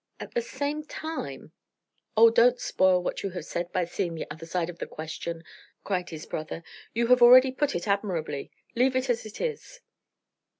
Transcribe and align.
At 0.19 0.31
the 0.33 0.41
same 0.41 0.83
time" 0.83 1.51
"Oh, 2.17 2.31
don't 2.31 2.59
spoil 2.59 3.03
what 3.03 3.21
you 3.21 3.29
have 3.37 3.45
said 3.45 3.71
by 3.71 3.85
seeing 3.85 4.15
the 4.15 4.25
other 4.31 4.47
side 4.47 4.67
of 4.67 4.79
the 4.79 4.87
question!" 4.87 5.43
cried 5.83 6.09
his 6.09 6.25
brother 6.25 6.63
"You 6.95 7.05
have 7.09 7.21
already 7.21 7.51
put 7.51 7.75
it 7.75 7.87
admirably; 7.87 8.49
leave 8.75 8.95
it 8.95 9.11
as 9.11 9.27
it 9.27 9.39
is." 9.39 9.79